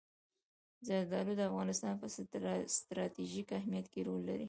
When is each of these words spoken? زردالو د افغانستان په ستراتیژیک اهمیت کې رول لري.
زردالو 0.87 1.31
د 1.37 1.41
افغانستان 1.51 1.93
په 2.01 2.07
ستراتیژیک 2.77 3.47
اهمیت 3.59 3.85
کې 3.93 4.01
رول 4.07 4.21
لري. 4.29 4.39